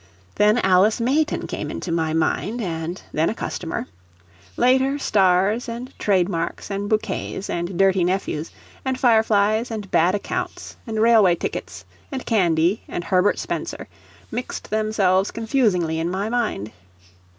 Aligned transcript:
Then 0.37 0.57
Alice 0.57 0.99
Mayton 0.99 1.45
came 1.45 1.69
into 1.69 1.91
my 1.91 2.11
mind, 2.11 2.59
and 2.59 2.99
then 3.13 3.29
a 3.29 3.35
customer; 3.35 3.85
later, 4.57 4.97
stars 4.97 5.69
and 5.69 5.93
trademarks, 5.99 6.71
and 6.71 6.89
bouquets, 6.89 7.51
and 7.51 7.77
dirty 7.77 8.03
nephews, 8.03 8.49
and 8.83 8.99
fireflies 8.99 9.69
and 9.69 9.91
bad 9.91 10.15
accounts, 10.15 10.75
and 10.87 10.99
railway 10.99 11.35
tickets, 11.35 11.85
and 12.11 12.25
candy 12.25 12.81
and 12.87 13.03
Herbert 13.03 13.37
Spencer, 13.37 13.87
mixed 14.31 14.71
themselves 14.71 15.29
confusingly 15.29 15.99
in 15.99 16.09
my 16.09 16.29
mind. 16.29 16.71